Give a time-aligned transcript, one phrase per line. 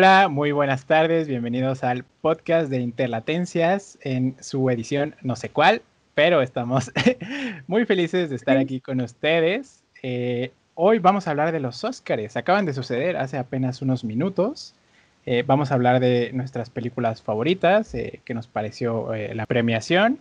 [0.00, 5.82] Hola, muy buenas tardes, bienvenidos al podcast de Interlatencias en su edición no sé cuál,
[6.14, 6.90] pero estamos
[7.66, 9.84] muy felices de estar aquí con ustedes.
[10.02, 14.74] Eh, hoy vamos a hablar de los Óscares, acaban de suceder hace apenas unos minutos.
[15.26, 20.18] Eh, vamos a hablar de nuestras películas favoritas, eh, que nos pareció la premiación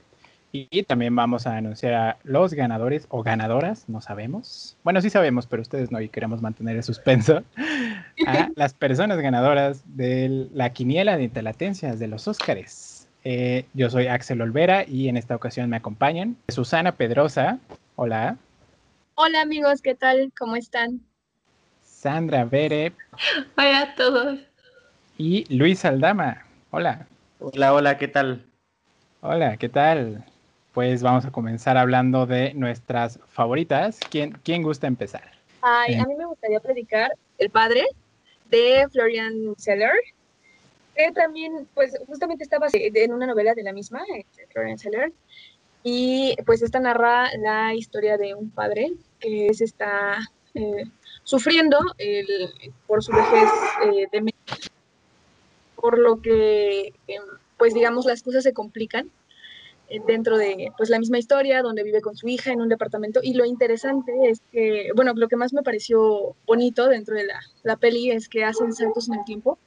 [0.51, 4.77] y también vamos a anunciar a los ganadores o ganadoras, no sabemos.
[4.83, 7.43] Bueno, sí sabemos, pero ustedes no y queremos mantener el suspenso.
[8.25, 13.07] A las personas ganadoras de la quiniela de interlatencias de los Óscares.
[13.23, 17.59] Eh, yo soy Axel Olvera y en esta ocasión me acompañan Susana Pedrosa.
[17.95, 18.37] Hola.
[19.15, 20.31] Hola amigos, ¿qué tal?
[20.37, 21.01] ¿Cómo están?
[21.83, 22.93] Sandra Bere.
[23.57, 24.39] Hola a todos.
[25.17, 26.45] Y Luis Aldama.
[26.71, 27.07] Hola.
[27.39, 28.45] Hola, hola, ¿qué tal?
[29.21, 30.23] Hola, ¿qué tal?
[30.79, 33.99] Pues vamos a comenzar hablando de nuestras favoritas.
[34.09, 35.29] ¿Quién, quién gusta empezar?
[35.59, 37.85] Ay, a mí me gustaría predicar El Padre
[38.49, 39.91] de Florian Seller,
[40.95, 45.11] que también, pues justamente estaba en una novela de la misma, este, Florian Seller,
[45.83, 50.19] y pues esta narra la historia de un padre que se está
[50.53, 50.85] eh,
[51.25, 51.77] sufriendo
[52.87, 53.49] por su vejez
[53.83, 54.33] eh, de
[55.75, 57.23] por lo que, em,
[57.57, 59.09] pues digamos, las cosas se complican eh,
[60.05, 63.19] dentro de pues la misma historia, donde vive con su hija en un departamento.
[63.23, 67.39] Y lo interesante es que, bueno, lo que más me pareció bonito dentro de la,
[67.63, 69.57] la peli es que hacen saltos en el tiempo.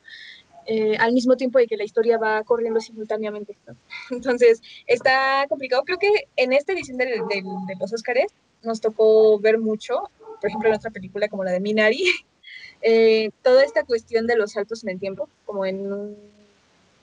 [0.67, 3.57] Eh, al mismo tiempo de que la historia va corriendo simultáneamente.
[4.11, 5.83] Entonces, está complicado.
[5.85, 7.43] Creo que en esta edición de, de,
[7.81, 10.09] los Oscars nos tocó ver mucho,
[10.41, 12.05] por ejemplo, en otra película como la de Minari,
[12.83, 16.17] eh, toda esta cuestión de los saltos en el tiempo, como en,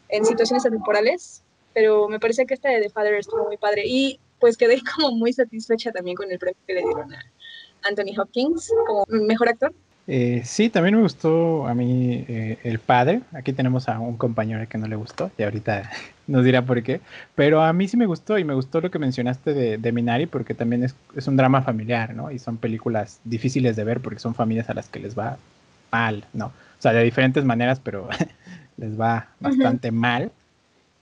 [0.08, 1.44] en situaciones temporales,
[1.80, 5.16] pero me parece que esta de The Father estuvo muy padre y pues quedé como
[5.16, 7.24] muy satisfecha también con el premio que le dieron a
[7.88, 9.74] Anthony Hopkins como mejor actor.
[10.06, 13.22] Eh, sí, también me gustó a mí eh, El Padre.
[13.32, 15.90] Aquí tenemos a un compañero que no le gustó y ahorita
[16.28, 17.00] nos dirá por qué.
[17.36, 20.26] Pero a mí sí me gustó y me gustó lo que mencionaste de, de Minari
[20.26, 22.30] porque también es, es, un drama familiar, ¿no?
[22.30, 25.38] Y son películas difíciles de ver porque son familias a las que les va
[25.94, 26.48] mal, ¿no?
[26.48, 28.10] O sea, de diferentes maneras, pero
[28.76, 30.34] les va bastante mal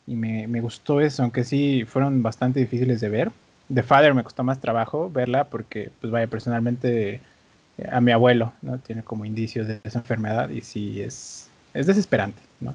[0.08, 3.32] y me, me, gustó eso, aunque sí fueron bastante difíciles de ver.
[3.74, 7.20] The Father me costó más trabajo verla porque, pues vaya, personalmente
[7.78, 8.80] eh, a mi abuelo, ¿no?
[8.80, 12.74] Tiene como indicios de esa enfermedad y sí es, es desesperante, ¿no?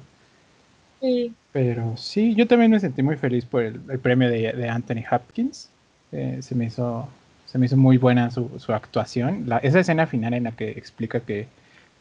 [1.01, 1.33] Sí.
[1.51, 5.03] Pero sí, yo también me sentí muy feliz por el, el premio de, de, Anthony
[5.11, 5.69] Hopkins.
[6.11, 7.09] Eh, se, me hizo,
[7.45, 9.49] se me hizo muy buena su, su actuación.
[9.49, 11.47] La, esa escena final en la que explica que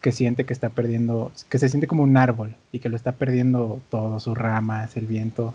[0.02, 3.12] que siente que está perdiendo, que se siente como un árbol y que lo está
[3.12, 5.54] perdiendo todo, sus ramas, el viento.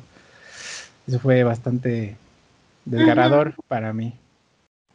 [1.05, 2.15] Eso fue bastante
[2.85, 4.13] desgarrador para mí.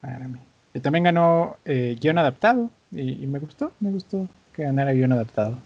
[0.00, 0.38] Para mí.
[0.74, 5.58] Y también ganó eh, guion adaptado y, me gustó, me gustó que ganara guion adaptado.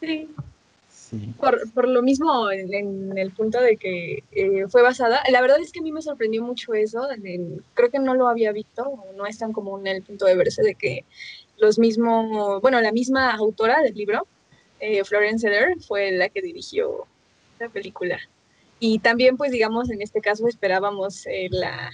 [0.00, 0.28] Sí.
[0.88, 1.32] sí.
[1.38, 5.70] Por, por lo mismo, en, el punto de que eh, fue basada, la verdad es
[5.70, 7.06] que a mí me sorprendió mucho eso,
[7.74, 10.74] creo que no lo había visto, no es tan común el punto de verse de
[10.74, 11.04] que
[11.60, 14.26] los mismos, bueno, la misma autora del libro,
[14.80, 17.06] eh, Florence Eder, fue la que dirigió
[17.58, 18.18] la película.
[18.78, 21.90] Y también, pues, digamos, en este caso esperábamos eh, la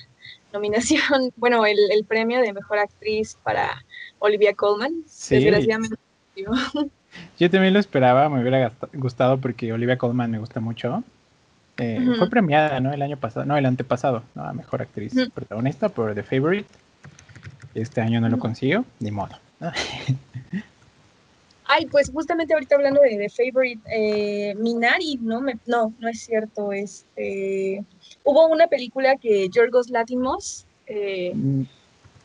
[0.53, 3.84] nominación, bueno, el, el, premio de mejor actriz para
[4.21, 5.03] Olivia Colman.
[5.06, 5.34] Sí.
[5.37, 5.97] Desgraciadamente.
[7.38, 11.03] Yo también lo esperaba, me hubiera gustado porque Olivia Colman me gusta mucho.
[11.78, 12.19] Eh, uh -huh.
[12.19, 12.93] Fue premiada, ¿no?
[12.93, 14.44] El año pasado, no, el antepasado, ¿no?
[14.44, 15.31] A mejor actriz uh -huh.
[15.31, 16.69] protagonista por The Favorite.
[17.75, 19.34] Este año no lo consiguió, ni modo.
[21.69, 25.41] Ay, pues justamente ahorita hablando de The Favorite, eh, Minari, ¿no?
[25.41, 26.72] Me, no, no es cierto.
[26.72, 27.84] Este,
[28.22, 30.65] hubo una película que Yorgos Latimos.
[30.87, 31.62] Eh, mm,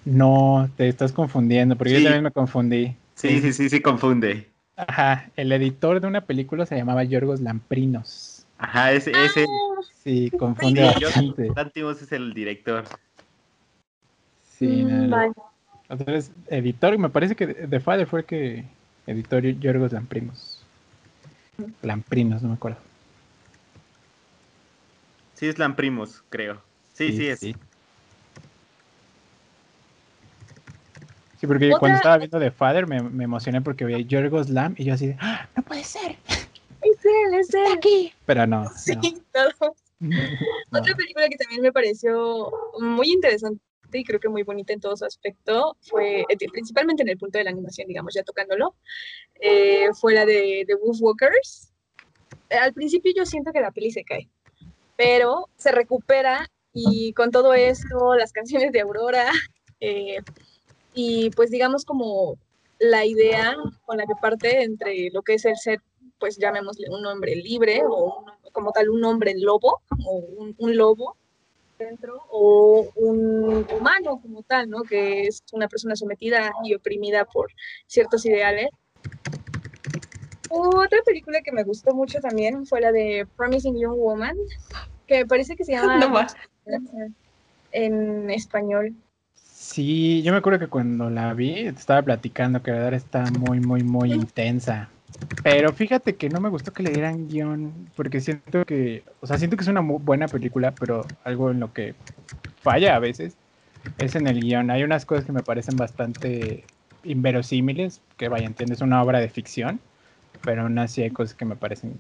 [0.05, 1.97] no, te estás confundiendo, porque sí.
[1.97, 2.95] yo también me confundí.
[3.15, 4.47] Sí, sí, sí, sí, confunde.
[4.75, 8.45] Ajá, el editor de una película se llamaba Yorgos Lamprinos.
[8.59, 9.45] Ajá, ese, ese.
[9.45, 9.71] Ah,
[10.03, 11.51] Sí, confunde bastante.
[11.55, 12.85] Lantimos es el director.
[14.43, 15.33] Sí, mm, no, vale.
[15.91, 18.65] Entonces, editor, me parece que The Father fue el que
[19.07, 20.63] editó Yorgos Lamprimos.
[21.81, 22.77] Lamprinos, no me acuerdo.
[25.33, 26.61] Sí, es Lamprimos, creo.
[26.93, 27.39] Sí, sí, sí es.
[27.39, 27.55] Sí,
[31.37, 31.79] sí porque ¿Otra?
[31.79, 35.07] cuando estaba viendo The Father me, me, emocioné porque veía Yorgos Lam y yo así
[35.07, 36.15] de, ¡Ah, no puede ser.
[36.83, 37.77] Es él, es él.
[37.77, 38.11] Aquí.
[38.25, 38.67] Pero no.
[38.75, 39.01] Sí, no.
[39.59, 39.75] todo.
[39.99, 40.17] no.
[40.71, 42.49] Otra película que también me pareció
[42.79, 43.61] muy interesante
[43.99, 47.37] y creo que muy bonita en todo su aspecto fue, eh, principalmente en el punto
[47.37, 48.75] de la animación, digamos, ya tocándolo,
[49.39, 51.73] eh, fue la de The Wolfwalkers.
[52.49, 54.29] Eh, al principio yo siento que la peli se cae,
[54.95, 59.31] pero se recupera y con todo esto, las canciones de Aurora,
[59.79, 60.19] eh,
[60.93, 62.37] y pues digamos como
[62.79, 63.55] la idea
[63.85, 65.81] con la que parte entre lo que es el set
[66.19, 71.15] pues llamémosle un hombre libre o como tal un hombre lobo o un, un lobo
[71.85, 74.83] dentro o un humano como tal, ¿no?
[74.83, 77.51] Que es una persona sometida y oprimida por
[77.87, 78.69] ciertos ideales.
[80.49, 84.35] Otra película que me gustó mucho también fue la de Promising Young Woman,
[85.07, 86.35] que me parece que se llama No más.
[87.71, 88.93] en español.
[89.33, 93.29] Sí, yo me acuerdo que cuando la vi, te estaba platicando que la verdad está
[93.29, 94.89] muy, muy, muy intensa.
[95.43, 99.37] Pero fíjate que no me gustó que le dieran guion, porque siento que, o sea,
[99.37, 101.95] siento que es una muy buena película, pero algo en lo que
[102.61, 103.37] falla a veces
[103.97, 104.71] es en el guion.
[104.71, 106.65] Hay unas cosas que me parecen bastante
[107.03, 109.81] inverosímiles, que vaya, entiendes, una obra de ficción,
[110.43, 111.99] pero aún así hay cosas que me parecen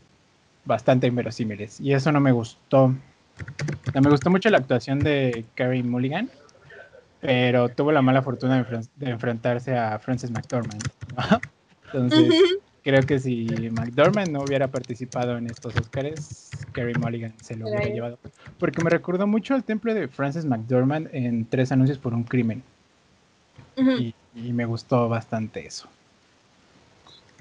[0.65, 1.79] bastante inverosímiles.
[1.81, 2.95] Y eso no me gustó.
[3.93, 6.29] No me gustó mucho la actuación de Carey Mulligan,
[7.19, 10.91] pero tuvo la mala fortuna de, enfren- de enfrentarse a Frances McDormand.
[11.85, 12.45] Entonces,
[12.83, 17.85] creo que si McDormand no hubiera participado en estos Oscars, Carey Mulligan se lo hubiera
[17.85, 18.19] llevado.
[18.59, 22.63] Porque me recordó mucho al temple de Frances McDormand en Tres Anuncios por un Crimen.
[23.77, 25.87] Y, y me gustó bastante eso.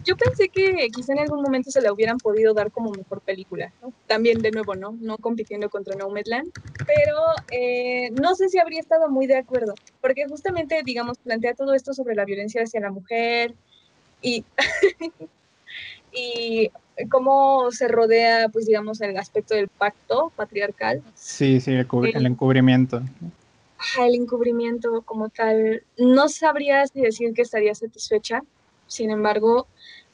[0.05, 3.71] Yo pensé que quizá en algún momento se la hubieran podido dar como mejor película,
[3.83, 3.93] ¿no?
[4.07, 4.97] También, de nuevo, ¿no?
[4.99, 6.51] No compitiendo contra Nomadland,
[6.87, 7.19] pero
[7.51, 11.93] eh, no sé si habría estado muy de acuerdo, porque justamente, digamos, plantea todo esto
[11.93, 13.55] sobre la violencia hacia la mujer
[14.23, 14.45] y,
[16.13, 16.71] y
[17.09, 22.13] cómo se rodea, pues, digamos, el aspecto del pacto patriarcal, Sí, sí, el, Sí.
[22.15, 23.03] el encubrimiento.
[23.79, 25.83] Ajá, el encubrimiento como tal.
[25.97, 28.43] No sabría si decir que estaría satisfecha,
[28.87, 29.67] sin embargo,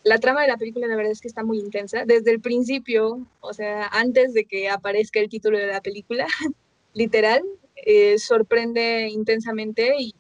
[0.05, 2.05] la trama de la película la verdad es que está muy intensa.
[2.05, 6.27] Desde el principio, o sea, antes de que aparezca el título de la película,
[6.95, 7.43] literal,
[7.75, 10.15] eh, sorprende intensamente y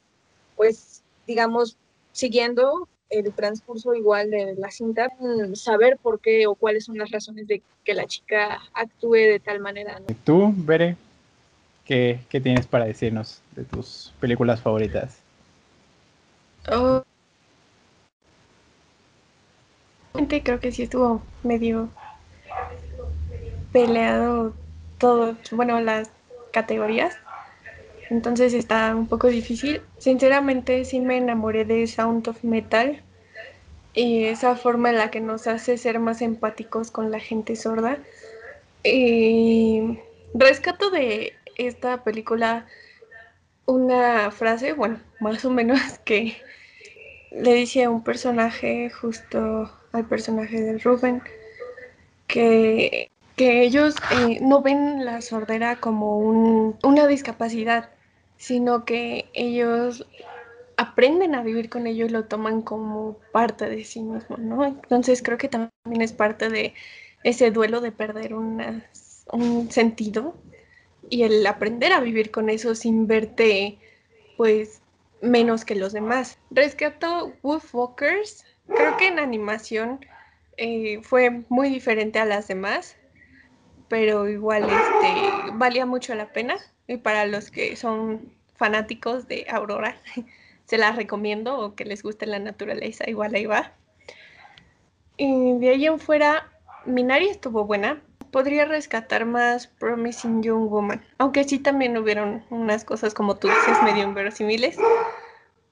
[0.57, 1.77] pues, digamos,
[2.13, 7.11] siguiendo el transcurso igual de la cinta, mm, saber por qué o cuáles son las
[7.11, 10.01] razones de que la chica actúe de tal manera.
[10.01, 10.07] ¿no?
[10.09, 10.97] ¿Y tú, Bere?
[11.85, 15.21] ¿Qué, qué tienes para decirnos de tus películas favoritas?
[16.71, 17.03] Oh.
[20.29, 21.91] Creo que sí estuvo medio
[23.73, 24.55] peleado
[24.99, 26.11] todo, bueno, las
[26.53, 27.17] categorías.
[28.11, 29.81] Entonces está un poco difícil.
[29.99, 33.03] Sinceramente sí me enamoré de Sound of Metal
[33.95, 37.99] y esa forma en la que nos hace ser más empáticos con la gente sorda.
[38.85, 39.99] Y
[40.35, 42.67] rescato de esta película
[43.67, 46.37] una frase, bueno, más o menos que
[47.33, 51.23] le dice a un personaje, justo al personaje de Ruben,
[52.27, 57.91] que, que ellos eh, no ven la sordera como un- una discapacidad,
[58.37, 60.07] sino que ellos
[60.77, 64.65] aprenden a vivir con ello y lo toman como parte de sí mismos, ¿no?
[64.65, 66.75] Entonces creo que también es parte de
[67.25, 68.85] ese duelo de perder una-
[69.33, 70.35] un sentido
[71.09, 73.79] y el aprender a vivir con eso sin verte
[74.37, 74.83] pues
[75.23, 76.39] menos que los demás.
[76.51, 80.01] Rescato Wolfwalkers, creo que en animación
[80.57, 82.97] eh, fue muy diferente a las demás,
[83.89, 86.57] pero igual este, valía mucho la pena.
[86.89, 89.97] Y para los que son fanáticos de Aurora,
[90.67, 93.73] se las recomiendo o que les guste la naturaleza, igual ahí va.
[95.17, 96.51] Y de ahí en fuera,
[96.85, 98.03] Minari estuvo buena.
[98.31, 103.83] Podría rescatar más Promising Young Woman, aunque sí también hubieron unas cosas como tú dices
[103.83, 104.77] medio inverosímiles.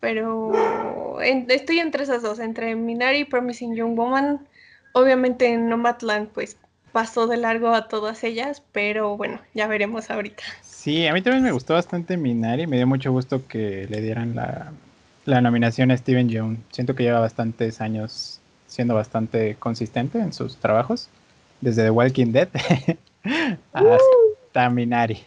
[0.01, 4.49] Pero en- estoy entre esas dos, entre Minari y Promising Young Woman.
[4.93, 6.57] Obviamente en Nomadland pues
[6.95, 10.45] pasó de largo a todas ellas, pero bueno, ya veremos ahorita.
[10.63, 12.69] Sí, a mí también me gustó bastante Minari.
[12.69, 14.73] Me dio mucho gusto que le dieran la,
[15.25, 16.63] la nominación a Steven Yeun.
[16.71, 21.09] Siento que lleva bastantes años siendo bastante consistente en sus trabajos,
[21.61, 22.49] desde The Walking Dead
[23.73, 25.19] hasta Minari.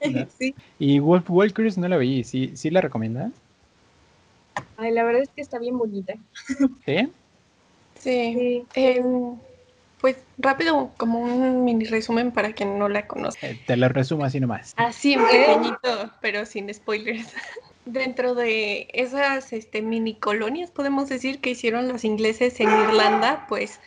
[0.10, 0.26] ¿no?
[0.38, 0.54] Sí.
[0.78, 3.30] Y Wolf Walkers no la vi, ¿sí, sí la recomiendas?
[4.78, 6.14] Ay, la verdad es que está bien bonita.
[6.86, 7.10] ¿Sí?
[7.98, 8.64] Sí.
[8.72, 9.00] Sí.
[10.04, 13.52] Pues rápido, como un mini resumen para quien no la conoce.
[13.52, 14.74] Eh, te lo resumo así nomás.
[14.76, 17.32] Así, pequeñito, pero sin spoilers.
[17.86, 23.80] Dentro de esas este, mini colonias, podemos decir, que hicieron los ingleses en Irlanda, pues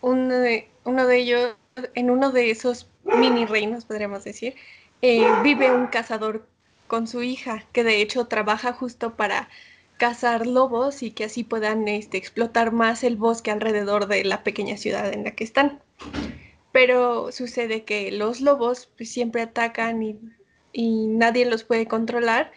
[0.00, 1.56] uno de, uno de ellos,
[1.96, 4.54] en uno de esos mini reinos, podríamos decir,
[5.02, 6.46] eh, vive un cazador
[6.86, 9.48] con su hija, que de hecho trabaja justo para
[9.98, 14.76] cazar lobos y que así puedan este, explotar más el bosque alrededor de la pequeña
[14.76, 15.82] ciudad en la que están.
[16.72, 20.18] Pero sucede que los lobos pues, siempre atacan y,
[20.72, 22.52] nadie los puede controlar.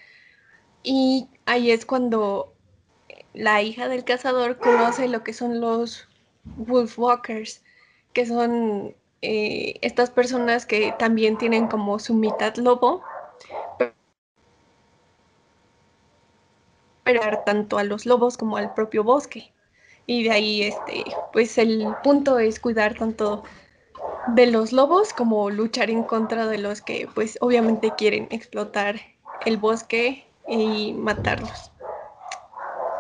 [0.84, 2.54] Y ahí es cuando
[3.34, 6.08] la hija del cazador conoce lo que son los
[6.58, 7.64] wolfwalkers,
[8.14, 13.04] que son eh, estas personas que también tienen como su mitad lobo,
[17.46, 19.54] tanto a los lobos como al propio bosque.
[20.06, 23.44] Y de ahí, este, pues el punto es cuidar tanto
[24.28, 29.00] de los lobos como luchar en contra de los que, pues obviamente quieren explotar
[29.46, 31.72] el bosque y matarlos.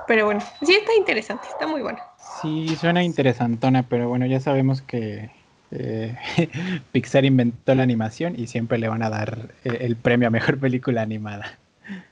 [0.07, 1.99] Pero bueno, sí está interesante, está muy bueno.
[2.41, 5.29] Sí, suena interesantona, pero bueno, ya sabemos que
[5.71, 6.17] eh,
[6.91, 10.59] Pixar inventó la animación y siempre le van a dar eh, el premio a mejor
[10.59, 11.60] película animada.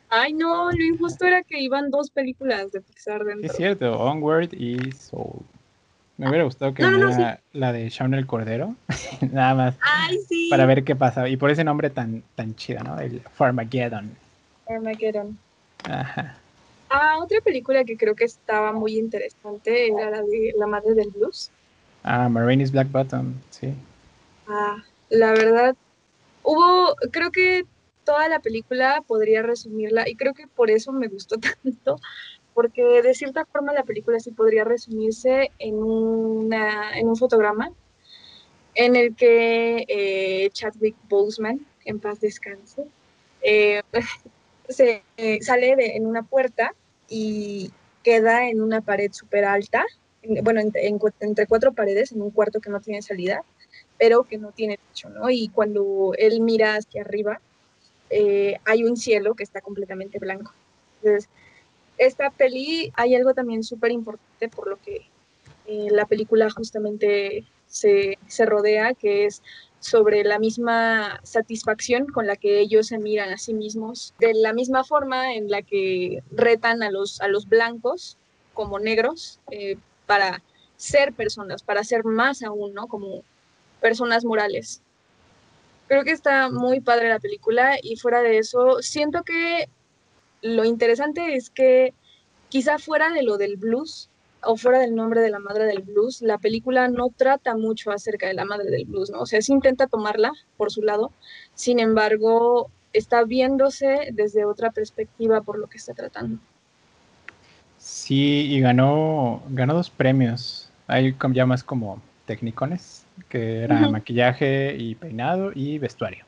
[0.09, 3.49] Ay, no, lo injusto era que iban dos películas de Pixar dentro.
[3.49, 5.43] Es cierto, Onward y Soul.
[6.17, 8.75] Me hubiera gustado que No, no, no, viniera la de Shaun el Cordero,
[9.31, 10.47] nada más, Ay, sí.
[10.49, 11.29] para ver qué pasa.
[11.29, 12.99] Y por ese nombre tan, tan chido, ¿no?
[12.99, 14.11] El Farmageddon.
[14.67, 15.37] Armageddon.
[15.85, 16.35] Ajá.
[16.89, 21.09] Ah, otra película que creo que estaba muy interesante era la de La Madre del
[21.11, 21.51] Blues.
[22.03, 23.73] Ah, Marini's Black Bottom, sí.
[24.47, 25.75] Ah, la verdad,
[26.43, 27.63] hubo, creo que
[28.09, 31.97] toda la película podría resumirla y creo que por eso me gustó tanto,
[32.55, 37.71] porque de cierta forma la película sí podría resumirse en, una, en un fotograma
[38.73, 42.83] en el que eh, Chadwick Boseman, en paz descanse,
[43.43, 43.83] eh,
[44.69, 46.73] se eh, sale de- en una puerta
[47.07, 47.69] y
[48.03, 49.85] queda en una pared súper alta,
[50.23, 50.71] en- bueno, en-
[51.19, 53.43] entre cuatro paredes, en un cuarto que no tiene salida,
[53.99, 55.29] pero que no tiene techo, ¿no?
[55.29, 57.39] Y cuando él mira hacia arriba,
[58.09, 60.53] eh, hay un cielo que está completamente blanco.
[61.01, 61.29] Entonces,
[61.97, 65.07] esta peli hay algo también súper importante por lo que
[65.67, 69.43] eh, la película justamente se, se rodea, que es
[69.79, 74.53] sobre la misma satisfacción con la que ellos se miran a sí mismos, de la
[74.53, 78.17] misma forma en la que retan a los, a los blancos
[78.53, 80.41] como negros eh, para
[80.75, 82.87] ser personas, para ser más aún, ¿no?
[82.87, 83.23] Como
[83.79, 84.81] personas morales.
[85.89, 89.67] Creo que está muy padre la película y fuera de eso, siento que
[90.43, 91.95] lo interesante es que
[92.47, 94.11] quizá fuera de lo del blues
[94.43, 98.27] o fuera del nombre de la madre del blues, la película no trata mucho acerca
[98.27, 99.21] de la madre del blues, ¿no?
[99.21, 101.11] O sea, sí intenta tomarla por su lado,
[101.55, 106.39] sin embargo, está viéndose desde otra perspectiva por lo que está tratando.
[107.79, 110.69] Sí, y ganó, ganó dos premios.
[111.17, 116.25] Como- ya más como tecnicones, que era maquillaje y peinado y vestuario.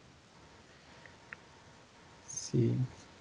[2.27, 2.75] Sí.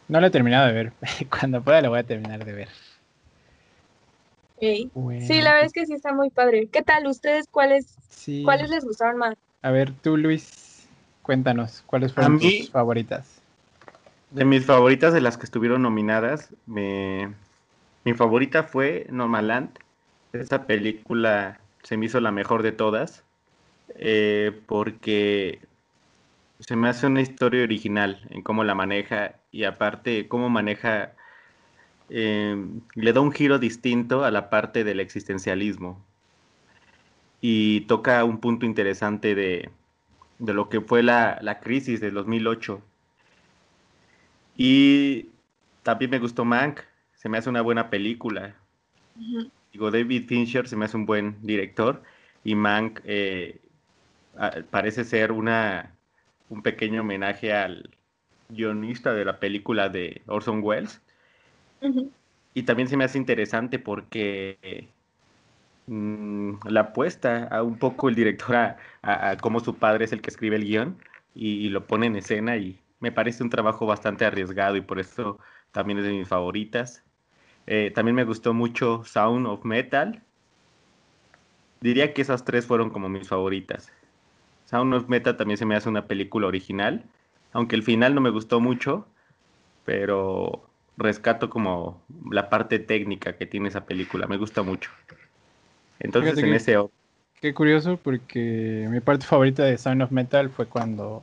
[0.09, 0.93] No lo he terminado de ver.
[1.29, 2.69] Cuando pueda lo voy a terminar de ver.
[4.59, 4.91] Sí,
[5.43, 6.69] la verdad es que sí está muy padre.
[6.73, 7.07] ¿Qué tal?
[7.07, 8.45] ¿Ustedes cuáles, sí.
[8.45, 9.35] cuáles les gustaron más?
[9.61, 10.89] A ver, tú, Luis,
[11.21, 13.43] cuéntanos, ¿cuáles fueron mí- tus favoritas?
[14.31, 17.35] De mis favoritas de las que estuvieron nominadas, me...
[18.07, 19.71] mi favorita fue Normaland.
[20.33, 23.25] Esa película se me hizo la mejor de todas
[23.97, 25.61] eh, porque
[26.61, 31.15] se me hace una historia original en cómo la maneja y aparte cómo maneja,
[32.11, 32.57] eh,
[32.95, 36.05] le da un giro distinto a la parte del existencialismo.
[37.41, 39.71] Y toca un punto interesante de,
[40.39, 42.83] de lo que fue la, la crisis del 2008
[44.63, 45.31] y
[45.83, 46.81] también me gustó Mank,
[47.15, 48.55] se me hace una buena película.
[49.73, 52.03] Digo, David Fincher se me hace un buen director
[52.45, 53.61] y Mank eh,
[54.71, 55.99] parece ser una,
[56.49, 57.97] un pequeño homenaje al
[58.49, 61.03] guionista de la película de Orson Welles.
[62.55, 64.95] Y también se me hace interesante porque
[65.87, 70.13] mm, la apuesta a un poco el director a, a- a cómo su padre es
[70.13, 71.03] el que escribe el guion
[71.35, 75.01] y, y lo pone en escena y me parece un trabajo bastante arriesgado y por
[75.01, 75.39] eso
[75.73, 77.05] también es de mis favoritas.
[77.67, 80.23] Eh, también me gustó mucho Sound of Metal.
[81.81, 83.91] Diría que esas tres fueron como mis favoritas.
[84.67, 87.05] Sound of Metal también se me hace una película original,
[87.53, 89.07] aunque el final no me gustó mucho,
[89.85, 90.63] pero
[90.97, 94.91] rescato como la parte técnica que tiene esa película, me gusta mucho.
[95.99, 96.91] Entonces Fíjate en que- ese
[97.41, 101.23] Qué curioso porque mi parte favorita de Sound of Metal fue cuando,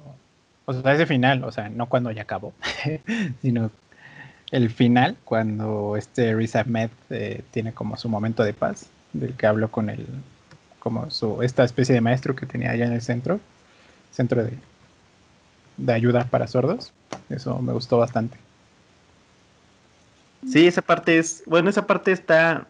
[0.65, 2.53] o sea, ese final, o sea, no cuando ya acabó,
[3.41, 3.69] sino
[4.51, 9.47] el final, cuando este Riz Ahmed eh, tiene como su momento de paz, del que
[9.47, 10.05] habló con el,
[10.79, 13.39] como su, esta especie de maestro que tenía allá en el centro,
[14.11, 14.53] centro de,
[15.77, 16.93] de ayuda para sordos.
[17.29, 18.37] Eso me gustó bastante.
[20.47, 22.67] Sí, esa parte es, bueno, esa parte está,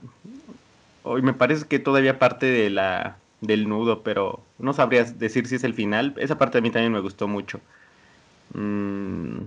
[1.04, 5.56] hoy me parece que todavía parte de la, del nudo, pero no sabría decir si
[5.56, 6.16] es el final.
[6.18, 7.60] Esa parte a mí también me gustó mucho.
[8.54, 9.42] Mm,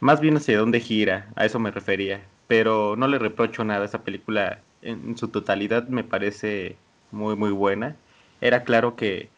[0.00, 2.22] más bien hacia dónde gira, a eso me refería.
[2.48, 6.76] Pero no le reprocho nada, esa película en su totalidad me parece
[7.10, 7.96] muy, muy buena.
[8.40, 9.30] era claro que,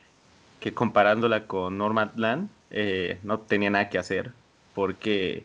[0.60, 4.32] que comparándola con Nomadland eh, no tenía nada que hacer,
[4.74, 5.44] porque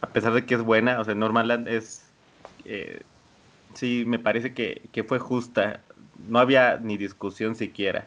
[0.00, 2.04] a pesar de que es buena, o sea, Nomadland es,
[2.64, 3.02] eh,
[3.74, 5.80] sí, me parece que, que, fue justa,
[6.28, 8.06] no había ni discusión siquiera.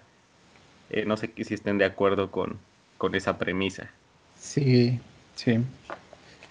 [0.90, 2.58] Eh, no sé si estén de acuerdo con,
[2.98, 3.92] con esa premisa.
[4.40, 5.00] Sí,
[5.36, 5.60] sí.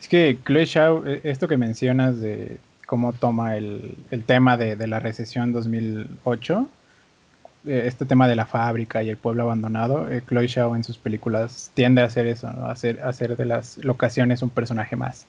[0.01, 4.77] Es que Chloe Shaw, e, esto que mencionas de cómo toma el, el tema de,
[4.77, 6.69] de, la recesión 2008,
[7.65, 10.99] eh, este tema de la fábrica y el pueblo abandonado, eh, Chloe Shaw en sus
[10.99, 12.67] películas tiende a hacer eso, ¿no?
[12.67, 15.27] a, hacer, a hacer de las locaciones un personaje más.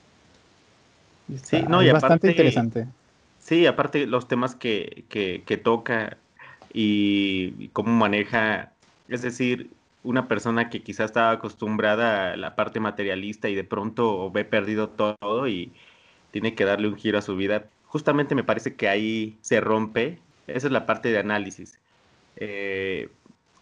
[1.34, 2.88] Está, sí, no, y bastante aparte, interesante.
[3.40, 6.18] Sí, aparte los temas que, que, que toca
[6.74, 8.72] y, y cómo maneja,
[9.08, 9.70] es decir,
[10.04, 14.90] una persona que quizás estaba acostumbrada a la parte materialista y de pronto ve perdido
[14.90, 15.72] todo y
[16.32, 17.66] tiene que darle un giro a su vida.
[17.86, 21.80] Justamente me parece que ahí se rompe, esa es la parte de análisis.
[22.38, 23.10] Eh,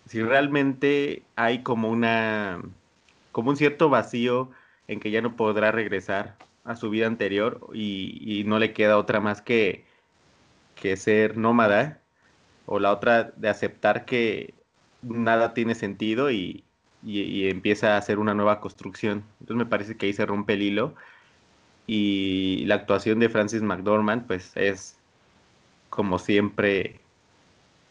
[0.07, 2.61] si realmente hay como una,
[3.31, 4.49] como un cierto vacío
[4.87, 8.97] en que ya no podrá regresar a su vida anterior y, y no le queda
[8.97, 9.85] otra más que,
[10.75, 11.99] que ser nómada,
[12.65, 14.53] o la otra de aceptar que
[15.01, 16.63] nada tiene sentido y,
[17.03, 19.23] y, empieza a hacer una nueva construcción.
[19.39, 20.95] Entonces me parece que ahí se rompe el hilo
[21.87, 24.97] y la actuación de Francis McDormand pues es
[25.89, 26.99] como siempre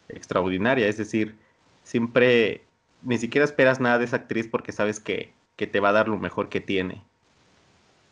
[0.09, 1.37] extraordinaria, es decir,
[1.85, 2.65] siempre
[3.03, 6.09] ni siquiera esperas nada de esa actriz porque sabes que, que te va a dar
[6.09, 7.03] lo mejor que tiene.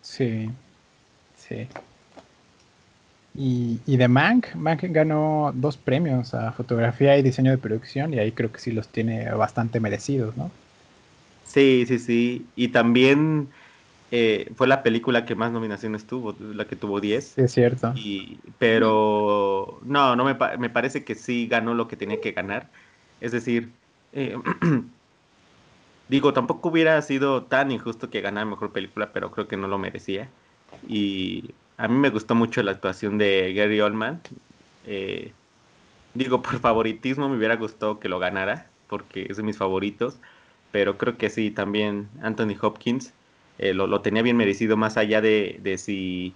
[0.02, 0.50] Sí,
[1.36, 1.68] sí.
[3.40, 8.18] Y, y de Mank, Mank ganó dos premios a fotografía y diseño de producción y
[8.18, 10.50] ahí creo que sí los tiene bastante merecidos, ¿no?
[11.44, 12.46] Sí, sí, sí.
[12.56, 13.46] Y también
[14.10, 17.24] eh, fue la película que más nominaciones tuvo, la que tuvo 10.
[17.24, 17.92] Sí, es cierto.
[17.94, 22.68] Y, pero no, no me, me, parece que sí ganó lo que tenía que ganar.
[23.20, 23.70] Es decir,
[24.14, 24.36] eh,
[26.08, 29.78] digo, tampoco hubiera sido tan injusto que ganara mejor película, pero creo que no lo
[29.78, 30.28] merecía.
[30.88, 34.20] Y a mí me gustó mucho la actuación de Gary Oldman.
[34.84, 35.32] Eh,
[36.14, 40.18] digo, por favoritismo me hubiera gustado que lo ganara, porque es de mis favoritos.
[40.72, 43.14] Pero creo que sí, también Anthony Hopkins
[43.58, 46.34] eh, lo, lo, tenía bien merecido, más allá de, de, si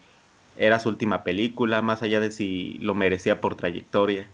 [0.56, 4.26] era su última película, más allá de si lo merecía por trayectoria.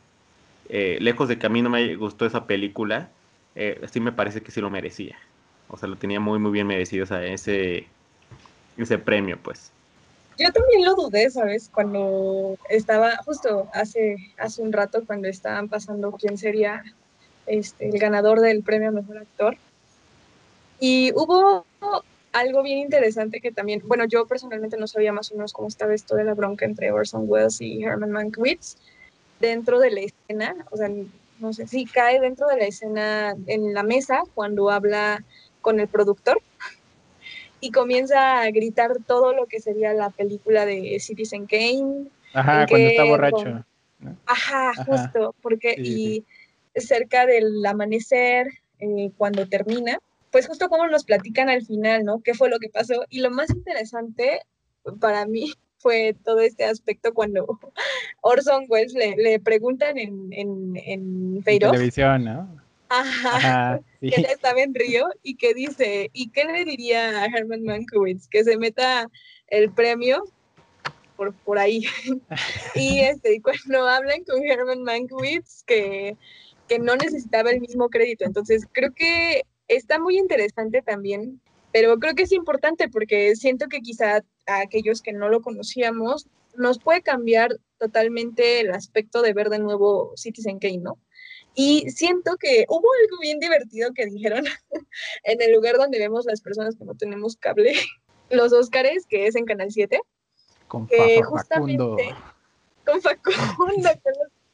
[0.69, 3.11] Eh, lejos de que a mí no me gustó esa película,
[3.55, 5.17] eh, sí me parece que sí lo merecía.
[5.69, 7.87] O sea, lo tenía muy, muy bien merecido ese,
[8.77, 9.73] ese premio, pues.
[10.39, 11.69] Yo también lo dudé, ¿sabes?
[11.73, 16.85] Cuando estaba, justo hace, hace un rato, cuando estaban pasando quién sería
[17.47, 19.57] este, el ganador del premio Mejor Actor.
[20.79, 21.67] Y hubo
[22.33, 25.93] algo bien interesante que también, bueno, yo personalmente no sabía más o menos cómo estaba
[25.93, 28.77] esto de la bronca entre Orson Welles y Herman Mankiewicz
[29.41, 30.89] dentro de la escena, o sea,
[31.41, 35.25] no sé si cae dentro de la escena en la mesa cuando habla
[35.63, 36.41] con el productor
[37.61, 42.07] y comienza a gritar todo lo que sería la película de Citizen Kane.
[42.33, 43.65] Ajá, cuando está borracho.
[44.27, 46.25] Ajá, Ajá, justo, porque sí,
[46.75, 48.47] y cerca del amanecer,
[48.79, 49.99] eh, cuando termina,
[50.31, 52.21] pues justo como nos platican al final, ¿no?
[52.21, 53.05] ¿Qué fue lo que pasó?
[53.09, 54.43] Y lo más interesante
[55.01, 57.47] para mí fue todo este aspecto cuando
[58.21, 62.68] Orson Welles le, le preguntan en, en, en televisión, ¿no?
[62.89, 64.11] Ajá, Ajá sí.
[64.11, 68.29] que él estaba en Río y que dice, ¿y qué le diría a Herman Mankiewicz?
[68.29, 69.09] Que se meta
[69.49, 70.25] el premio
[71.17, 71.85] por, por ahí.
[72.75, 76.17] y este, cuando hablan con Herman Mankiewicz, que,
[76.69, 78.25] que no necesitaba el mismo crédito.
[78.25, 81.41] Entonces, creo que está muy interesante también,
[81.73, 86.29] pero creo que es importante porque siento que quizá a aquellos que no lo conocíamos
[86.57, 90.99] nos puede cambiar totalmente el aspecto de ver de nuevo Citizen Kane, ¿no?
[91.61, 94.45] Y siento que hubo algo bien divertido que dijeron
[95.25, 97.73] en el lugar donde vemos las personas que no tenemos cable,
[98.31, 100.01] los Óscares, que es en Canal 7.
[100.69, 101.97] Con que Facundo.
[102.87, 103.99] Con Facundo, con las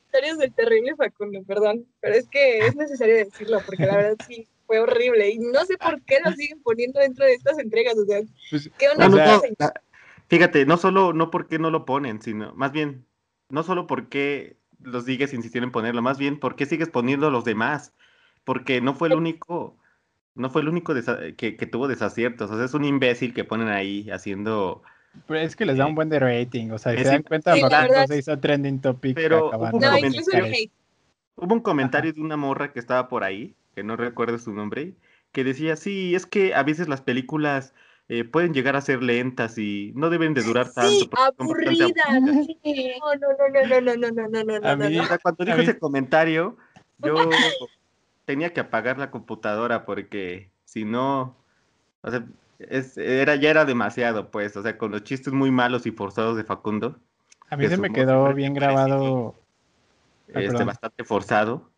[0.06, 1.86] historias del terrible Facundo, perdón.
[2.00, 5.76] Pero es que es necesario decirlo, porque la verdad sí, fue horrible y no sé
[5.76, 9.10] por qué lo siguen poniendo dentro de estas entregas, o sea, pues, ¿qué onda?
[9.10, 9.72] No, no, no,
[10.28, 13.04] fíjate, no solo no porque no lo ponen, sino más bien,
[13.50, 17.44] no solo porque los sigues insistiendo en ponerlo, más bien porque sigues poniendo a los
[17.44, 17.92] demás,
[18.44, 19.76] porque no fue el único,
[20.34, 23.68] no fue el único que, que, tuvo desaciertos, o sea, es un imbécil que ponen
[23.68, 24.82] ahí haciendo...
[25.26, 27.60] Pero es que les da un buen de rating, o sea, se dan cuenta sí,
[27.60, 29.14] cuando se hizo trending topic.
[29.14, 30.30] Pero hubo un, no, incluso
[31.36, 32.16] hubo un comentario Ajá.
[32.16, 34.94] de una morra que estaba por ahí, que no recuerdo su nombre,
[35.30, 37.74] que decía, sí, es que a veces las películas
[38.30, 40.90] pueden llegar a ser lentas y no deben de durar tanto.
[40.90, 41.10] Sí,
[43.00, 45.02] No, no, no, no, no, no, no, no, no, no.
[45.02, 46.56] O sea, cuando dijo ese comentario,
[46.98, 47.30] yo
[48.24, 51.36] tenía que apagar la computadora porque si no,
[52.02, 52.24] o sea,
[52.58, 56.44] era, ya era demasiado, pues, o sea, con los chistes muy malos y forzados de
[56.44, 56.98] Facundo.
[57.50, 59.34] A mí se me quedó bien grabado.
[60.28, 61.70] Este, bastante forzado.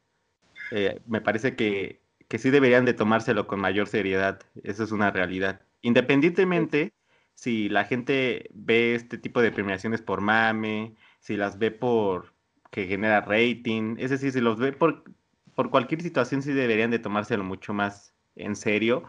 [1.06, 4.40] Me parece que, que sí deberían de tomárselo con mayor seriedad.
[4.62, 5.60] Eso es una realidad.
[5.86, 6.94] Independientemente
[7.36, 12.34] si la gente ve este tipo de premiaciones por mame, si las ve por
[12.72, 15.04] que genera rating, es decir, si los ve por,
[15.54, 19.04] por cualquier situación, sí deberían de tomárselo mucho más en serio,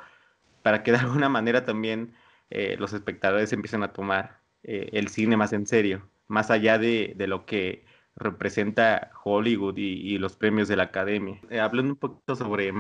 [0.61, 2.13] para que de alguna manera también
[2.51, 7.13] eh, los espectadores empiecen a tomar eh, el cine más en serio, más allá de,
[7.17, 7.85] de lo que
[8.15, 11.41] representa Hollywood y, los premios de la academia.
[11.49, 12.71] Eh, hablando un poquito sobre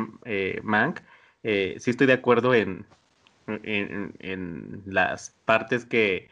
[0.61, 0.99] Mank,
[1.43, 2.85] sí estoy de acuerdo en,
[3.47, 6.29] en, las partes que,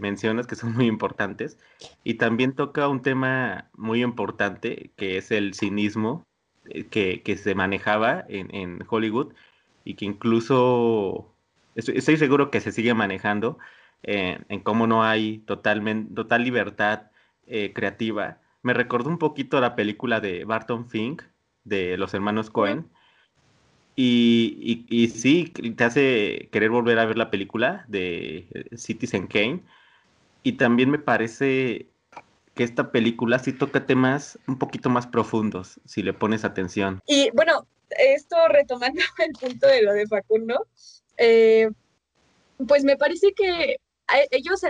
[0.00, 1.58] mencionas que son muy importantes.
[2.04, 6.26] Y también toca un tema muy importante que es el cinismo
[6.68, 9.32] eh, que, se manejaba en, Hollywood
[9.84, 11.34] y que incluso
[11.74, 13.58] estoy, seguro que se sigue manejando
[14.02, 17.10] eh, en cómo no hay totalmente, total libertad
[17.46, 18.38] eh, creativa.
[18.62, 21.22] Me recordó un poquito la película de Barton Fink
[21.64, 22.90] de los hermanos Cohen,
[23.96, 29.62] y, y, sí, te hace querer volver a ver la película de eh, Citizen Kane.
[30.42, 31.86] Y también me parece
[32.54, 37.00] que esta película sí toca temas un poquito más profundos, si le pones atención.
[37.06, 40.66] Y bueno, esto retomando el punto de lo de Facundo,
[41.16, 41.70] eh,
[42.66, 43.76] pues me parece que
[44.30, 44.60] ellos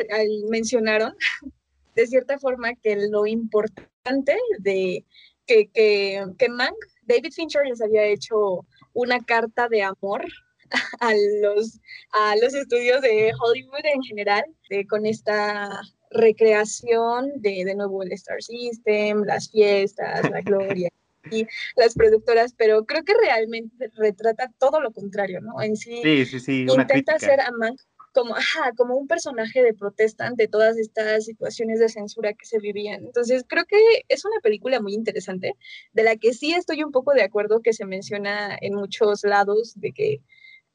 [0.51, 1.15] mencionaron
[1.95, 5.05] de cierta forma que lo importante de
[5.47, 10.25] que, que, que Mank, David Fincher les había hecho una carta de amor
[11.01, 11.81] a los,
[12.13, 14.45] a los estudios de Hollywood en general,
[14.89, 20.89] con esta recreación de de nuevo el Star System, las fiestas, la gloria
[21.31, 25.61] y las productoras, pero creo que realmente retrata todo lo contrario, ¿no?
[25.61, 27.81] En sí, sí, sí, intenta hacer a Mank
[28.15, 28.35] como,
[28.77, 33.05] como un personaje de protesta ante todas estas situaciones de censura que se vivían.
[33.05, 33.77] Entonces, creo que
[34.09, 35.55] es una película muy interesante,
[35.93, 39.75] de la que sí estoy un poco de acuerdo que se menciona en muchos lados,
[39.77, 40.21] de que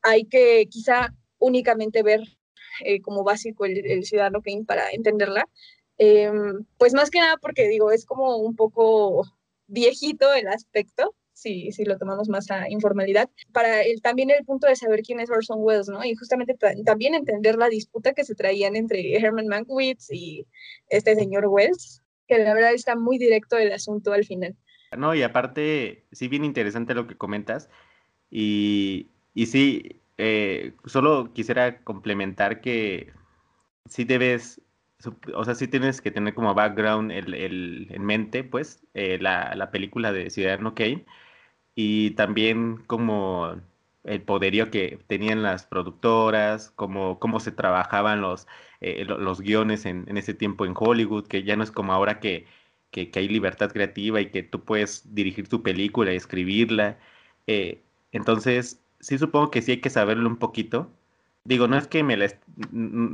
[0.02, 2.22] hay que quizá únicamente ver
[2.86, 5.48] eh, como básico el, Ciudadano Kane para entenderla.
[5.98, 9.26] Em, pues más que nada porque digo, es como un poco
[9.68, 14.68] viejito el aspecto, si, si lo tomamos más a informalidad, para el, también el punto
[14.68, 16.04] de saber quién es Orson Welles, ¿no?
[16.04, 20.46] Y justamente también entender la disputa que se traían entre Herman Mankiewicz y
[20.90, 24.56] este señor Welles, que la verdad está muy directo el asunto al final.
[24.98, 27.70] No, y aparte, sí, bien interesante lo que comentas.
[28.30, 33.14] Y, y sí, eh, solo quisiera complementar que
[33.86, 34.62] sí debes,
[35.34, 39.56] o sea, sí tienes que tener como background el, el, en mente, pues, eh, la,
[39.56, 41.06] la, película de Ciudadano Kane
[41.76, 43.56] y también como
[44.04, 48.48] el poderío que tenían las productoras, como cómo se trabajaban los,
[48.82, 52.46] eh, los guiones en, ese tiempo en Hollywood, que ya no es como ahora que,
[52.92, 56.98] que, hay libertad creativa y que tú puedes dirigir tu película y escribirla.
[57.48, 60.92] Eh, entonces, sí supongo que sí hay que saberlo un poquito.
[61.44, 62.16] Digo, no es que me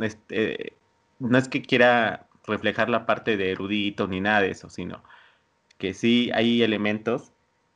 [0.05, 0.73] este,
[1.19, 5.03] no es que quiera reflejar la parte de erudito ni nada de eso, sino
[5.77, 7.33] que sí hay elementos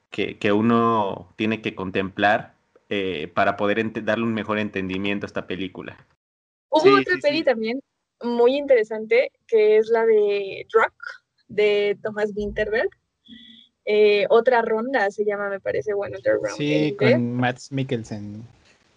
[0.09, 2.55] que, uno tiene que contemplar
[2.89, 6.05] eh, para poder darle un mejor entendimiento a esta película.
[6.69, 7.81] Hubo otra peli también
[8.21, 10.93] muy interesante que es la de Rock
[11.47, 12.89] de Thomas Winterberg.
[13.85, 16.17] Eh, otra ronda se llama, me parece, bueno,
[16.55, 18.43] Sí, con Matt Mikkelsen.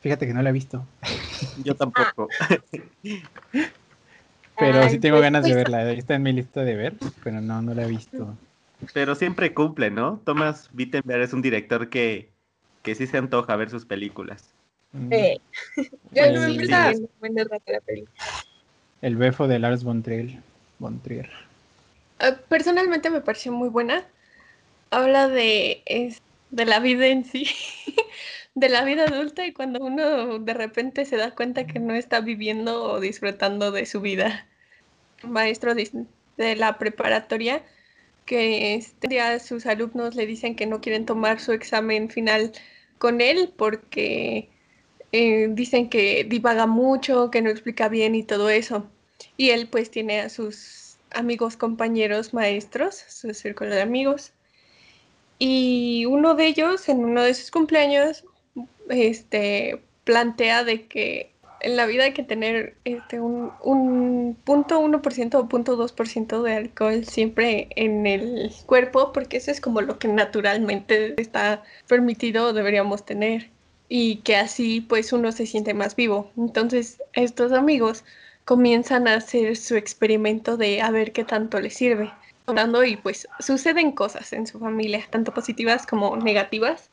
[0.00, 0.84] Fíjate que no la he visto.
[1.64, 2.28] Yo tampoco.
[4.58, 5.90] pero sí tengo ganas de pues, verla.
[5.92, 8.36] Está en mi lista de ver, pero no, no la he visto.
[8.92, 10.20] Pero siempre cumple, ¿no?
[10.24, 12.30] Thomas Wittenberg es un director que,
[12.82, 14.52] que sí se antoja ver sus películas.
[14.92, 15.40] Sí.
[16.12, 18.10] Yo no me la película.
[19.00, 20.40] El befo de Lars von Trier.
[22.18, 24.04] Ah, personalmente me pareció muy buena.
[24.90, 25.82] Habla de,
[26.50, 27.46] de la vida en sí,
[28.54, 32.20] de la vida adulta y cuando uno de repente se da cuenta que no está
[32.20, 34.46] viviendo o disfrutando de su vida.
[35.24, 37.62] Maestro de la preparatoria
[38.26, 42.52] que este, sus alumnos le dicen que no quieren tomar su examen final
[42.98, 44.48] con él porque
[45.12, 48.88] eh, dicen que divaga mucho, que no explica bien y todo eso.
[49.36, 54.32] Y él pues tiene a sus amigos, compañeros, maestros, su círculo de amigos.
[55.38, 58.24] Y uno de ellos, en uno de sus cumpleaños,
[58.88, 61.31] este, plantea de que
[61.62, 66.54] en la vida hay que tener este, un, un punto 1% o punto 2% de
[66.54, 72.52] alcohol siempre en el cuerpo, porque eso es como lo que naturalmente está permitido o
[72.52, 73.50] deberíamos tener.
[73.88, 76.30] Y que así pues uno se siente más vivo.
[76.36, 78.04] Entonces estos amigos
[78.44, 82.12] comienzan a hacer su experimento de a ver qué tanto les sirve.
[82.86, 86.90] Y pues suceden cosas en su familia, tanto positivas como negativas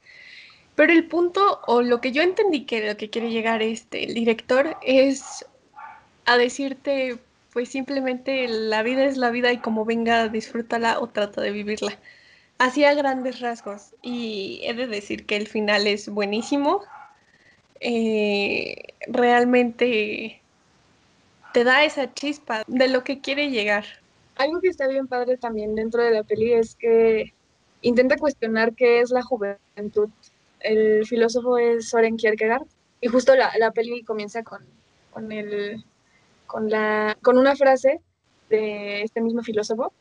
[0.76, 4.14] pero el punto, o lo que yo entendí que lo que quiere llegar este el
[4.14, 5.46] director es
[6.26, 7.18] a decirte,
[7.54, 11.98] pues simplemente la vida es la vida y como venga, disfrútala o trata de vivirla.
[12.60, 13.96] Así a grandes rasgos.
[14.02, 16.84] Y he de decir que el final es buenísimo.
[17.80, 20.42] Eh, realmente
[21.54, 23.86] te da esa chispa de lo que quiere llegar.
[24.36, 27.34] Algo que está bien padre también dentro de la peli es que
[27.82, 30.10] intenta cuestionar qué es la juventud
[30.60, 32.66] el filósofo es Soren Kierkegaard
[33.02, 34.66] y justo la, la peli comienza con,
[35.12, 35.84] con, el,
[36.48, 38.02] con, la, con una frase
[38.50, 39.94] de este mismo filósofo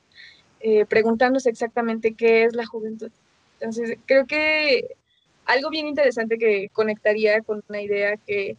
[0.61, 3.13] eh, preguntándose exactamente qué es la juventud.
[3.61, 4.97] Entonces, creo que
[5.45, 8.57] algo bien interesante que conectaría con una idea que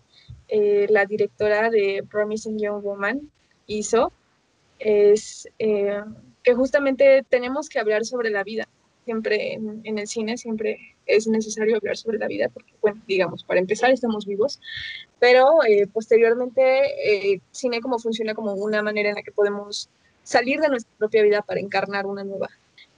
[0.48, 3.30] eh, la directora de Promising Young Woman
[3.68, 4.14] hizo
[4.80, 6.02] es eh,
[6.42, 8.68] que justamente tenemos que hablar sobre la vida.
[9.06, 13.60] Siempre en, el cine, siempre es necesario hablar sobre la vida, porque, bueno, digamos, para
[13.60, 14.60] empezar estamos vivos,
[15.20, 19.90] pero eh, posteriormente eh, cine como funciona como una manera en la que podemos
[20.24, 22.50] salir de nuestra propia vida para encarnar una nueva.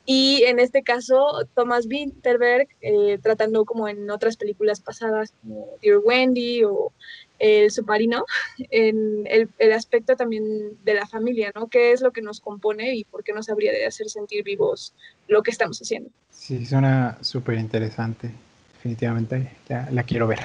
[0.06, 6.00] Y en este caso, Thomas Winterberg, eh, tratando como en otras películas pasadas, como Dear
[6.04, 6.92] Wendy o
[7.40, 8.26] El Submarino,
[8.72, 10.44] en el, el, aspecto también
[10.84, 11.68] de la familia, ¿no?
[11.68, 14.94] ¿Qué es lo que nos compone y por qué nos habría de hacer sentir vivos
[15.28, 16.10] lo que estamos haciendo?
[16.32, 18.32] Sí, suena súper interesante.
[18.74, 20.40] Definitivamente ya la quiero ver.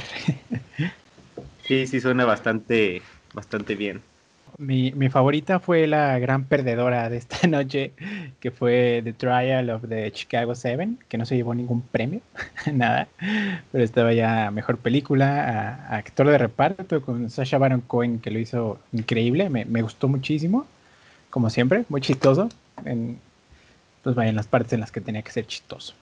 [1.64, 3.00] sí, sí, suena bastante,
[3.32, 4.02] bastante bien.
[4.58, 7.92] Mi, mi, favorita fue la gran perdedora de esta noche,
[8.40, 12.20] que fue The Trial of the Chicago Seven, que no se llevó ningún premio,
[12.72, 13.08] nada,
[13.70, 18.30] pero estaba ya mejor película, a, a actor de reparto con Sasha Baron Cohen, que
[18.30, 20.66] lo hizo increíble, me, me gustó muchísimo,
[21.30, 22.48] como siempre, muy chistoso,
[22.84, 23.18] en,
[24.02, 25.94] pues vaya en las partes en las que tenía que ser chistoso.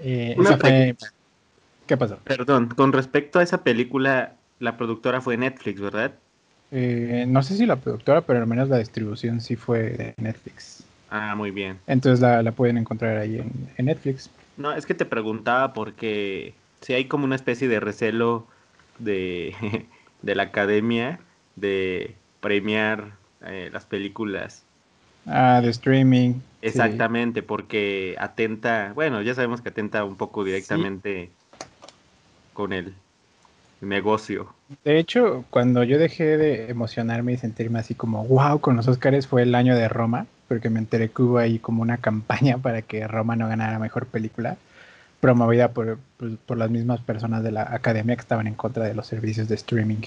[0.00, 0.96] Eh, fue...
[1.86, 2.18] ¿Qué pasó?
[2.24, 6.12] Perdón, con respecto a esa película, la productora fue Netflix, ¿verdad?
[6.72, 10.84] Eh, no sé si la productora, pero al menos la distribución sí fue de Netflix.
[11.10, 11.78] Ah, muy bien.
[11.86, 14.30] Entonces la, la pueden encontrar ahí en, en, Netflix.
[14.56, 18.46] No, es que te preguntaba porque si hay como una especie de recelo
[18.98, 19.54] de,
[20.22, 21.20] de la academia
[21.56, 23.12] de premiar
[23.44, 24.64] eh, las películas
[25.26, 26.34] Ah, de streaming.
[26.62, 31.30] Exactamente, porque atenta, bueno, ya sabemos que atenta un poco directamente
[32.54, 33.01] con el
[33.82, 34.54] negocio.
[34.84, 39.26] De hecho, cuando yo dejé de emocionarme y sentirme así como, wow, con los Oscars
[39.26, 42.82] fue el año de Roma, porque me enteré que hubo ahí como una campaña para
[42.82, 44.56] que Roma no ganara mejor película,
[45.20, 48.94] promovida por, pues, por las mismas personas de la academia que estaban en contra de
[48.94, 50.02] los servicios de streaming,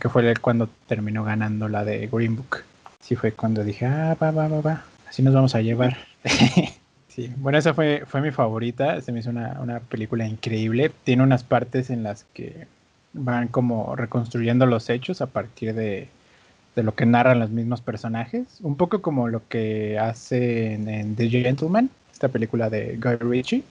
[0.00, 2.64] que fue cuando terminó ganando la de Green Book
[3.06, 5.96] sí fue cuando dije, ah, va, va, va, va, así nos vamos a llevar.
[7.08, 11.22] sí, bueno, esa fue, fue mi favorita, se me hizo una, una película increíble, tiene
[11.22, 12.66] unas partes en las que
[13.16, 16.08] van como reconstruyendo los hechos a partir de,
[16.76, 21.28] de lo que narran los mismos personajes, un poco como lo que hace en, The
[21.28, 23.64] Gentleman, esta película de Guy Ritchie,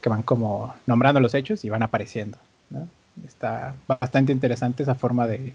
[0.00, 2.38] que van como nombrando los hechos y van apareciendo.
[2.70, 2.88] ¿no?
[3.26, 5.52] Está bastante interesante esa forma de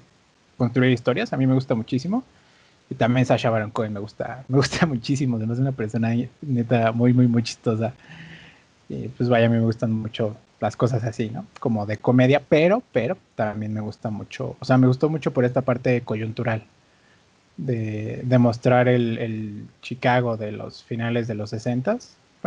[0.58, 2.24] construir historias, a mí me gusta muchísimo.
[2.88, 6.92] Y también Sasha Baron Cohen me gusta, me gusta muchísimo, además es una persona neta
[6.92, 7.94] muy, muy, muy chistosa.
[8.90, 11.46] Y pues vaya, a mí me gustan mucho las cosas así, ¿no?
[11.60, 15.46] Como de comedia, pero, pero también me gusta mucho, o sea, me gustó mucho por
[15.46, 16.64] esta parte coyuntural,
[17.58, 21.98] de, de mostrar el, el, Chicago de los finales de los 60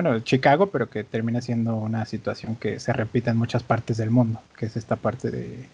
[0.01, 4.11] bueno, Chicago, pero que termina siendo una situación que se repite en muchas partes del
[4.11, 5.65] mundo, que es esta parte de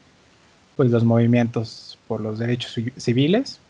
[0.77, 3.61] pues los movimientos por los derechos civiles,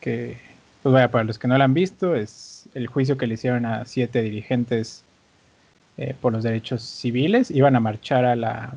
[0.00, 0.38] que,
[0.84, 3.66] pues vaya, para los que no lo han visto, es el juicio que le hicieron
[3.66, 5.03] a siete dirigentes
[5.96, 7.50] eh, por los derechos civiles.
[7.50, 8.74] Iban a marchar a la,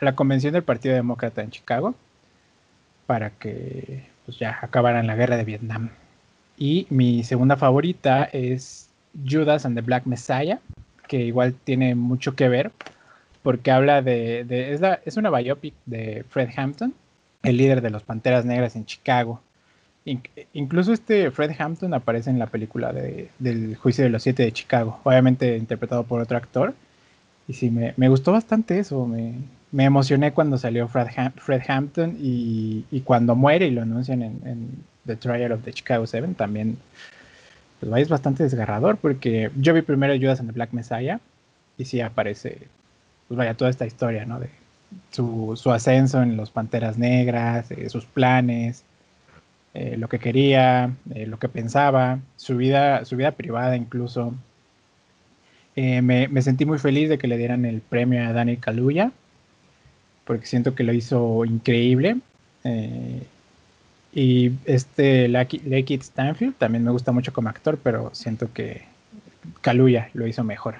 [0.00, 1.94] a la convención del Partido Demócrata en Chicago
[3.06, 5.90] para que pues ya acabaran la guerra de Vietnam.
[6.58, 8.90] Y mi segunda favorita es
[9.26, 10.60] Judas and the Black Messiah,
[11.06, 12.70] que igual tiene mucho que ver,
[13.42, 16.94] porque habla de, es, es, una biopic de Fred Hampton,
[17.42, 19.40] el líder de los Panteras Negras en Chicago,
[20.52, 24.52] incluso este Fred Hampton aparece en la película de, del Juicio de los Siete de
[24.52, 26.74] Chicago, obviamente interpretado por otro actor.
[27.46, 29.34] Y sí, me, gustó bastante eso, me,
[29.72, 35.62] emocioné cuando salió Fred, Hampton y, cuando muere y lo anuncian en, The Trial of
[35.62, 36.76] the Chicago Seven también
[37.80, 41.18] pues es bastante desgarrador porque yo vi primero Judas and the Black Messiah
[41.78, 42.58] y sí aparece
[43.26, 44.38] pues vaya toda esta historia ¿no?
[44.38, 44.50] de
[45.10, 48.84] su, su ascenso en los Panteras Negras, eh, sus planes,
[49.78, 54.34] eh, lo que quería, eh, lo que pensaba, su vida, su vida privada incluso.
[55.76, 59.12] Me, me, sentí muy feliz de que le dieran el premio a Danny Kaluuya
[60.28, 62.18] porque siento que lo hizo increíble.
[62.62, 63.22] Eh,
[64.12, 68.82] y este Lakeith Stanfield también me gusta mucho como actor, pero siento que
[69.62, 70.76] Kaluuya lo hizo mejor.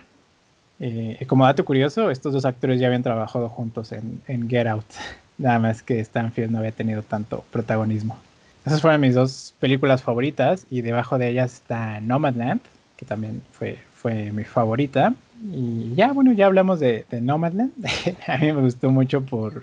[0.80, 4.84] Eh, como dato curioso, estos dos actores ya habían trabajado juntos en, Get Out,
[5.38, 8.18] nada más que Stanfield no había tenido tanto protagonismo.
[8.66, 12.60] Esas fueron mis dos películas favoritas y debajo de ellas está Nomadland,
[12.96, 15.14] que también fue, fue mi favorita.
[15.52, 17.72] Y ya, bueno, ya hablamos de, Nomadland.
[18.26, 19.62] a mí me gustó mucho por,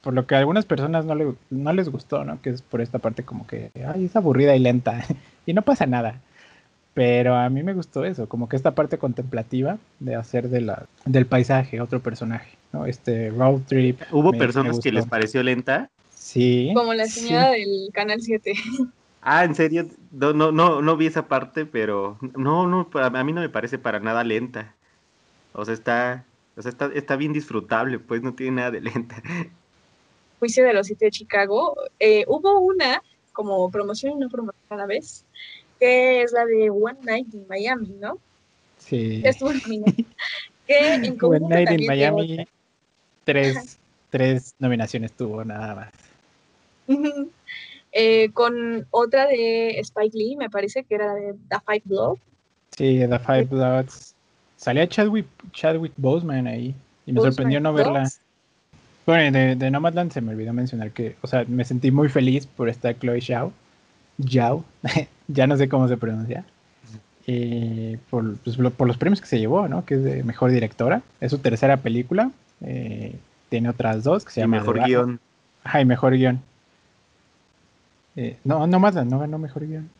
[0.00, 2.40] por lo que a algunas personas no, le, no les gustó, ¿no?
[2.40, 5.04] Que es por esta parte como que, ay, es aburrida y lenta.
[5.46, 6.20] y no pasa nada.
[6.92, 10.86] Pero a mí me gustó eso, como que esta parte contemplativa de hacer de la,
[11.04, 12.86] del paisaje otro personaje, ¿no?
[12.86, 14.00] Este road trip.
[14.12, 15.90] ¿Hubo personas que les pareció lenta?
[16.24, 16.72] Sí.
[16.74, 18.54] Como la señora del Canal 7.
[19.26, 23.32] Ah, en serio, no, no, no, no vi esa parte, pero no, no, a mí
[23.32, 24.74] no me parece para nada lenta.
[25.54, 26.26] O sea, está,
[26.58, 29.22] o sea, está, está bien disfrutable, pues no tiene nada de lenta.
[30.40, 34.76] Juicio de los siete de Chicago, eh, hubo una como promoción y no promoción a
[34.76, 35.24] la vez,
[35.80, 38.18] que es la de One Night in Miami, ¿no?
[38.76, 39.22] Sí.
[39.24, 39.52] Estuvo
[40.66, 42.46] que en One Night in Miami,
[43.24, 43.78] tres,
[44.10, 46.13] tres nominaciones tuvo nada más.
[47.96, 52.20] Eh, con otra de Spike Lee, me parece que era de The Five Bloods.
[52.76, 54.16] Sí, The Five Bloods.
[54.56, 56.74] Salía Chadwick, Chadwick Boseman ahí
[57.06, 58.08] y me sorprendió no verla.
[59.06, 62.46] Bueno, de, de, Nomadland se me olvidó mencionar que, o sea, me sentí muy feliz
[62.46, 63.52] por esta Chloe Zhao.
[64.28, 64.64] Zhao,
[65.28, 66.44] ya no sé cómo se pronuncia.
[67.26, 69.84] Y por, pues, por, los premios que se llevó, ¿no?
[69.84, 71.02] Que es de mejor directora.
[71.20, 72.30] Es su tercera película.
[72.62, 73.14] Eh,
[73.48, 74.60] tiene otras dos que se llaman.
[74.60, 75.20] Mejor guion.
[75.62, 76.42] Ajá, mejor guion.
[78.16, 79.90] Eh, no, no más, no ganó mejor guion.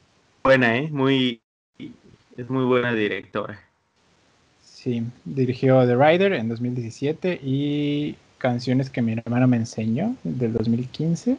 [0.44, 0.88] Buena, ¿eh?
[0.90, 1.40] Muy,
[2.36, 3.60] es muy buena directora.
[4.62, 11.38] Sí, dirigió The Rider en 2017 y Canciones que mi hermano me enseñó del 2015,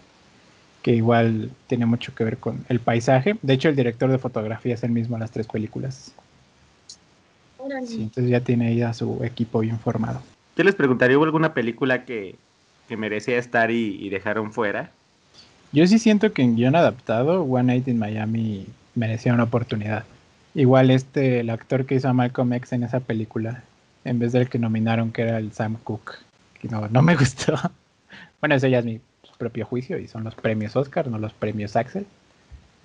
[0.81, 3.38] que igual tiene mucho que ver con el paisaje.
[3.43, 6.13] De hecho, el director de fotografía es el mismo en las tres películas.
[7.85, 10.21] Sí, entonces ya tiene ahí a su equipo bien formado.
[10.55, 12.35] Yo les preguntaría, ¿hubo alguna película que,
[12.88, 14.91] que merecía estar y, y dejaron fuera?
[15.75, 20.05] Yo sí siento que en guion adaptado, One Night in Miami merecía una oportunidad.
[20.53, 23.61] Igual este, el actor que hizo a Malcolm X en esa película,
[24.05, 26.13] en vez del que nominaron, que era el Sam Cooke,
[26.61, 27.59] que no, no me gustó.
[28.39, 29.01] Bueno, eso ya es mi
[29.38, 32.05] propio juicio y son los premios Oscar, no los premios Axel.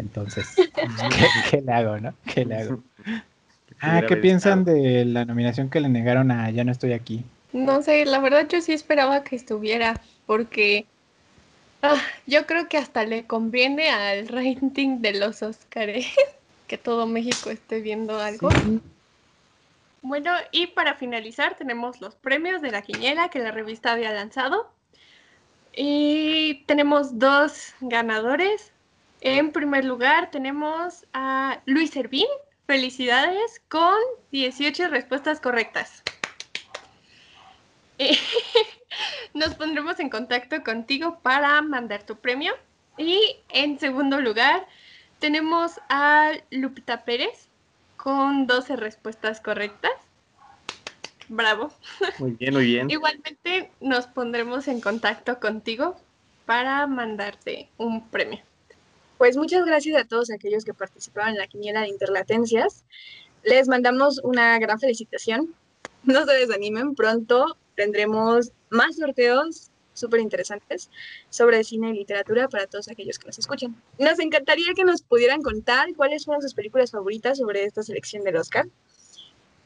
[0.00, 0.48] Entonces,
[1.52, 2.12] ¿qué, le hago, no?
[2.26, 2.82] ¿Qué le hago?
[3.80, 7.24] Ah, ¿qué piensan de la nominación que le negaron a Ya no estoy aquí?
[7.52, 10.86] No sé, la verdad yo sí esperaba que estuviera, porque
[11.82, 16.06] Ah, yo creo que hasta le conviene al rating de los Oscars
[16.66, 18.48] que todo México esté viendo algo.
[20.02, 24.70] Bueno, y para finalizar tenemos los premios de la quiniela que la revista había lanzado.
[25.74, 28.72] Y tenemos dos ganadores.
[29.20, 32.28] En primer lugar tenemos a Luis Servín.
[32.66, 33.98] Felicidades con
[34.30, 36.02] 18 respuestas correctas.
[39.34, 42.54] nos pondremos en contacto contigo para mandar tu premio.
[42.98, 44.66] Y en segundo lugar,
[45.18, 47.48] tenemos a Lupita Pérez
[47.96, 49.92] con 12 respuestas correctas.
[51.28, 51.72] Bravo.
[52.18, 52.90] Muy bien, muy bien.
[52.90, 55.96] Igualmente nos pondremos en contacto contigo
[56.44, 58.40] para mandarte un premio.
[59.16, 62.84] Pues muchas gracias a todos aquellos que participaron en la quiniela de interlatencias.
[63.44, 65.54] Les mandamos una gran felicitación.
[66.02, 70.90] No se desanimen, pronto tendremos más sorteos súper interesantes
[71.30, 73.74] sobre cine y literatura para todos aquellos que nos escuchan.
[73.98, 78.36] Nos encantaría que nos pudieran contar cuáles fueron sus películas favoritas sobre esta selección del
[78.36, 78.66] Oscar.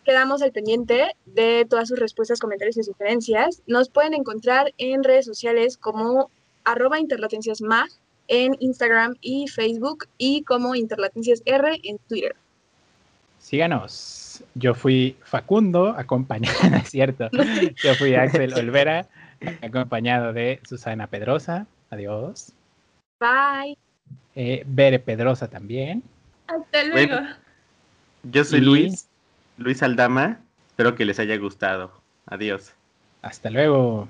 [0.04, 3.62] Quedamos al pendiente de todas sus respuestas, comentarios y sugerencias.
[3.66, 6.30] Nos pueden encontrar en redes sociales como
[6.62, 7.88] arroba interlatenciasmag
[8.28, 12.36] en Instagram y Facebook y como interlatenciasr en Twitter.
[13.40, 14.23] Síganos
[14.54, 17.28] yo fui Facundo, acompañado, es cierto,
[17.82, 19.06] yo fui Axel Olvera,
[19.62, 22.52] acompañado de Susana Pedrosa, adiós.
[23.20, 23.76] Bye.
[24.34, 26.02] Eh, Bere Pedrosa también.
[26.46, 27.16] Hasta luego.
[28.24, 29.08] yo soy Luis,
[29.56, 31.92] Luis Aldama, espero que les haya gustado.
[32.26, 32.72] Adiós.
[33.22, 34.08] Hasta luego.